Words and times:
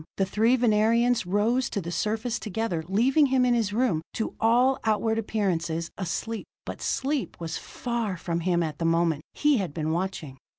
The 0.17 0.25
three 0.25 0.55
Venerians 0.55 1.27
rose 1.27 1.69
to 1.69 1.79
the 1.79 1.91
surface 1.91 2.39
together, 2.39 2.83
leaving 2.87 3.27
him 3.27 3.45
in 3.45 3.53
his 3.53 3.71
room, 3.71 4.01
to 4.13 4.33
all 4.39 4.79
outward 4.83 5.19
appearances, 5.19 5.91
asleep. 5.95 6.47
But 6.65 6.81
sleep 6.81 7.39
was 7.39 7.59
far 7.59 8.17
from 8.17 8.39
him 8.39 8.63
at 8.63 8.79
that 8.79 8.85
moment; 8.85 9.21
he 9.35 9.57
had 9.57 9.75
been 9.75 9.91
watching. 9.91 10.37